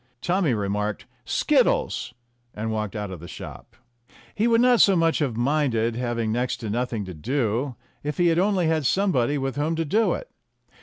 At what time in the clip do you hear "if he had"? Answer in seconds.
8.01-8.39